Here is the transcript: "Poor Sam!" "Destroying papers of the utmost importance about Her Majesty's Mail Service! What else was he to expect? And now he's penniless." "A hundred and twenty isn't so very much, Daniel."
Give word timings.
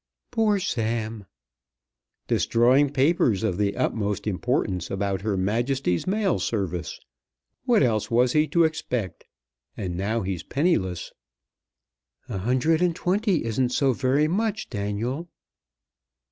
"Poor 0.31 0.57
Sam!" 0.57 1.27
"Destroying 2.27 2.89
papers 2.89 3.43
of 3.43 3.59
the 3.59 3.77
utmost 3.77 4.25
importance 4.25 4.89
about 4.89 5.21
Her 5.21 5.37
Majesty's 5.37 6.07
Mail 6.07 6.39
Service! 6.39 6.99
What 7.65 7.83
else 7.83 8.09
was 8.09 8.33
he 8.33 8.47
to 8.47 8.63
expect? 8.63 9.25
And 9.77 9.95
now 9.95 10.21
he's 10.23 10.41
penniless." 10.41 11.11
"A 12.27 12.39
hundred 12.39 12.81
and 12.81 12.95
twenty 12.95 13.45
isn't 13.45 13.69
so 13.69 13.93
very 13.93 14.27
much, 14.27 14.71
Daniel." 14.71 15.29